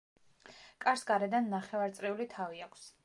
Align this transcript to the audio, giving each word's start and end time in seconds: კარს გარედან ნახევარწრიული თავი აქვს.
კარს 0.85 1.03
გარედან 1.11 1.51
ნახევარწრიული 1.55 2.27
თავი 2.33 2.65
აქვს. 2.69 2.89